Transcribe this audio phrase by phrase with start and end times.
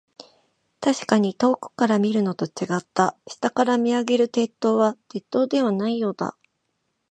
[0.79, 3.15] 確かに遠くから見るのと、違った。
[3.27, 6.35] 下から見上げる鉄塔は、鉄塔ではないようだ。